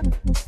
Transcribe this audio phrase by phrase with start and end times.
[0.00, 0.47] Thank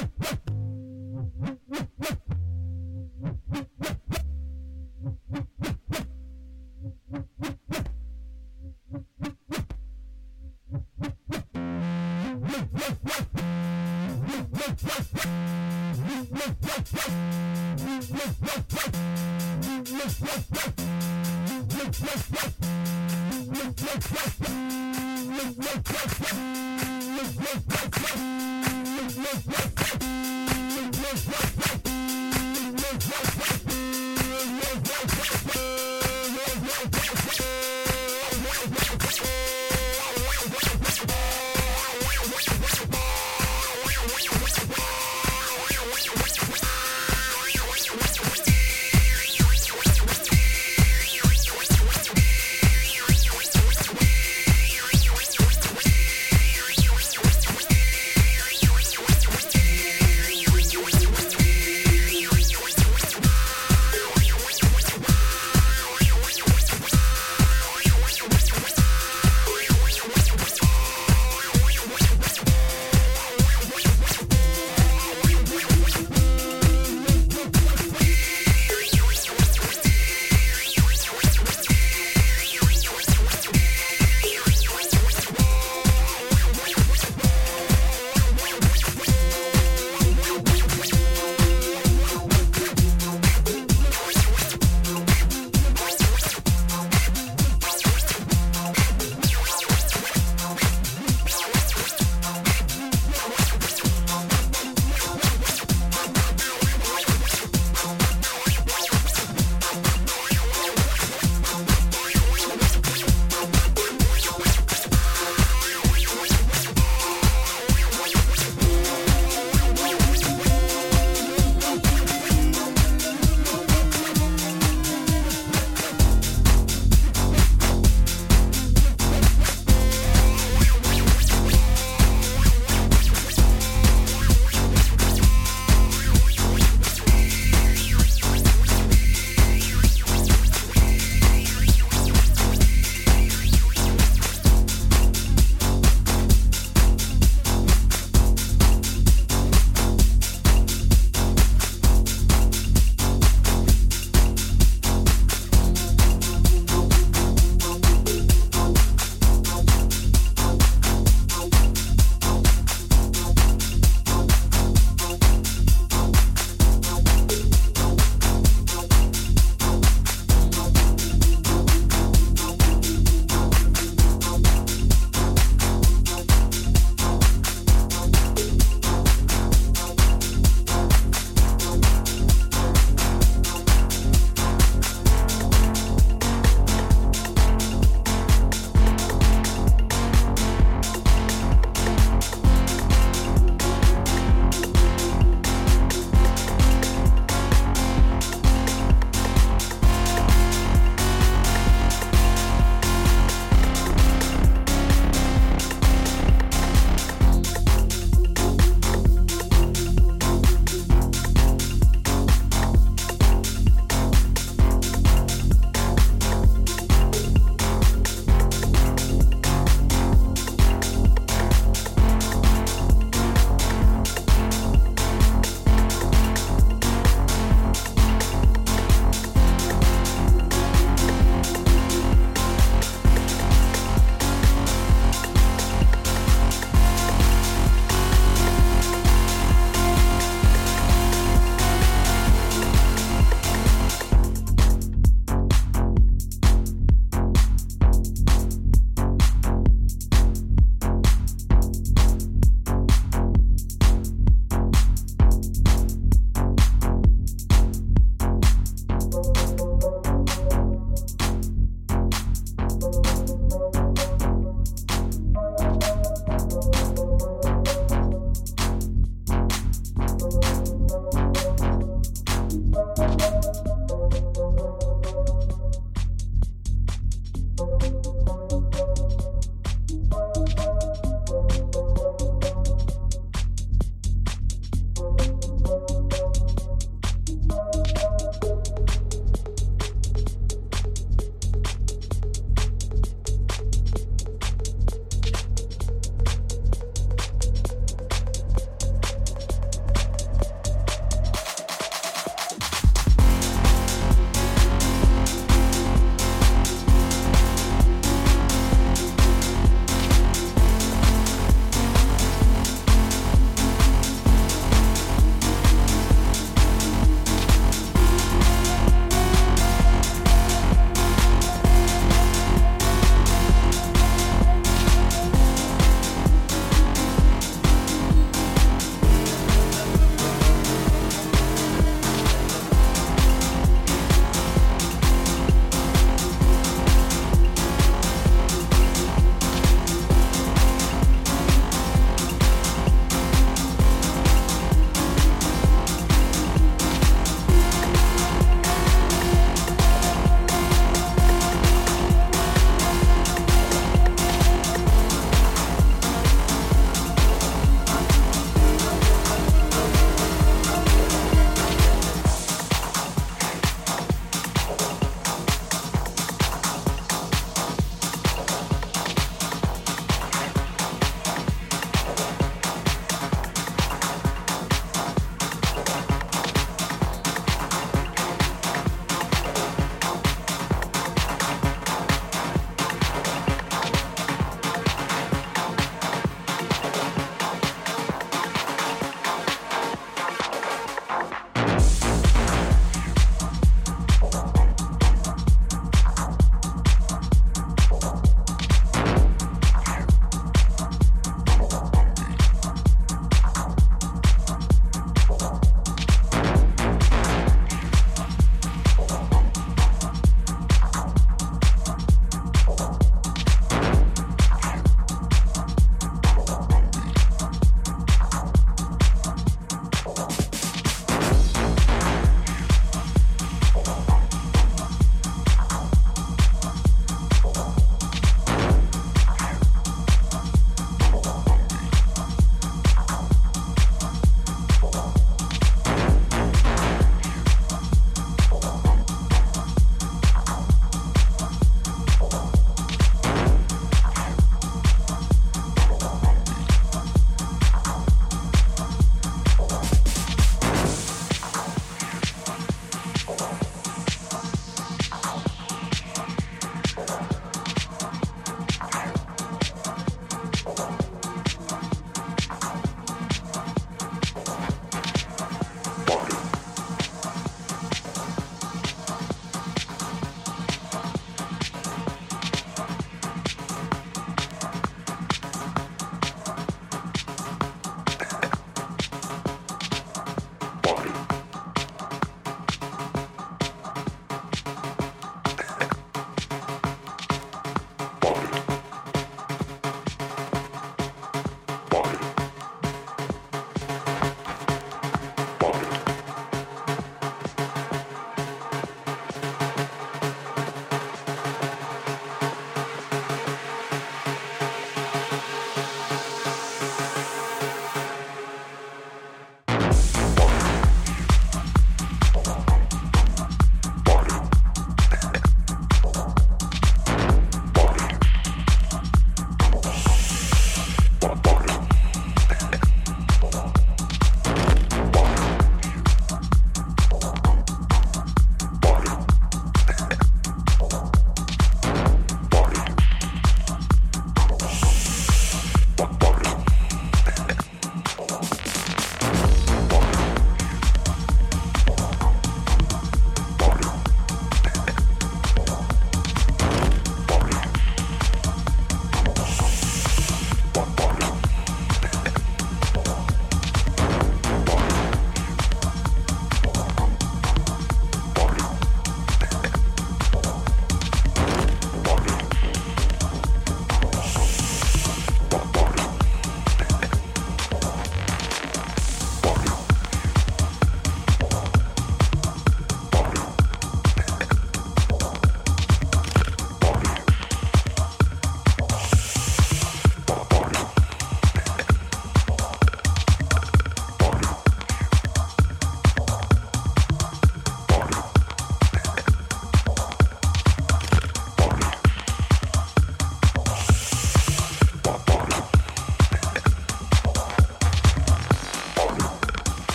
[0.00, 0.37] Woo!